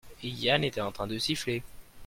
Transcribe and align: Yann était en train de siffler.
Yann 0.23 0.63
était 0.63 0.81
en 0.81 0.91
train 0.91 1.05
de 1.05 1.19
siffler. 1.19 1.61